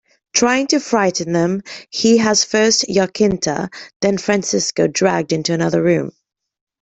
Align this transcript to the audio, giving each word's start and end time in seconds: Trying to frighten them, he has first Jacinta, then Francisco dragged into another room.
Trying 0.33 0.65
to 0.69 0.79
frighten 0.79 1.31
them, 1.31 1.61
he 1.91 2.17
has 2.17 2.43
first 2.43 2.85
Jacinta, 2.89 3.69
then 4.01 4.17
Francisco 4.17 4.87
dragged 4.87 5.31
into 5.31 5.53
another 5.53 5.83
room. 5.83 6.11